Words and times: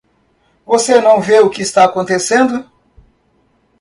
Você 0.65 0.99
não 0.99 1.21
vê 1.21 1.41
o 1.41 1.49
que 1.51 1.61
está 1.61 1.83
acontecendo? 1.83 2.67